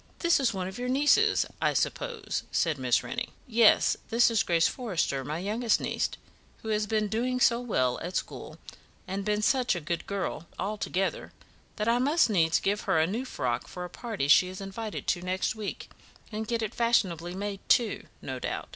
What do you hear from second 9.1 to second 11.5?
been such a good girl altogether,